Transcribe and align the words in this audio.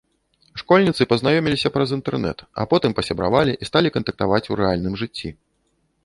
Школьніцы 0.59 1.01
пазнаёміліся 1.11 1.69
праз 1.75 1.89
інтэрнэт, 1.97 2.39
а 2.63 2.65
потым 2.71 2.95
пасябравалі 2.99 3.53
і 3.65 3.67
сталі 3.69 3.91
кантактаваць 3.97 4.41
у 4.55 4.57
рэальным 4.63 4.97
жыцці. 5.03 5.29